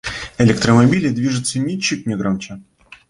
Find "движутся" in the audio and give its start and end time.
1.09-1.59